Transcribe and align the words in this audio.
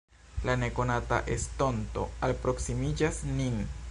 La 0.49 0.53
nekonata 0.61 1.19
estonto 1.35 2.07
alproksimiĝas 2.29 3.21
nin. 3.41 3.63